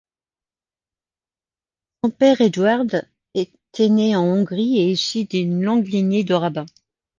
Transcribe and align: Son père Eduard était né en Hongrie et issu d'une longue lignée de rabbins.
Son 2.03 2.09
père 2.09 2.41
Eduard 2.41 2.81
était 3.35 3.87
né 3.89 4.15
en 4.15 4.23
Hongrie 4.25 4.79
et 4.79 4.91
issu 4.93 5.25
d'une 5.25 5.61
longue 5.61 5.89
lignée 5.89 6.23
de 6.23 6.33
rabbins. 6.33 6.65